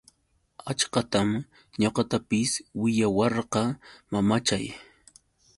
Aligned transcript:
Achkatam 0.71 1.29
ñuqatapis 1.81 2.51
willawarqa 2.81 3.63
mamachay. 4.11 4.65